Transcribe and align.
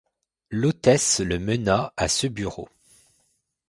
L'hôtesse 0.49 1.19
le 1.19 1.37
mena 1.37 1.93
à 1.95 2.07
ce 2.07 2.25
bureau. 2.25 2.67